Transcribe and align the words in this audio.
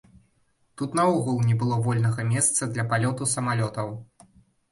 Тут 0.77 0.95
наогул 0.99 1.37
не 1.49 1.53
было 1.63 1.75
вольнага 1.87 2.25
месца 2.31 2.69
для 2.77 2.85
палёту 2.93 3.27
самалётаў. 3.35 3.93